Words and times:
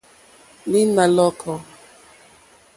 Lǐnà 0.71 1.03
lɔ̀kɔ́. 1.15 1.57